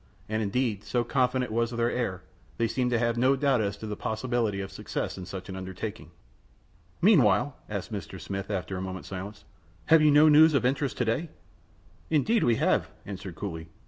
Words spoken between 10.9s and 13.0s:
to day?" "Indeed we have,"